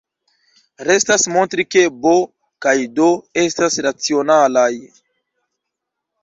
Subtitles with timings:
[0.87, 2.13] Restas montri ke "b"
[2.67, 3.11] kaj "d"
[3.43, 4.73] estas racionalaj.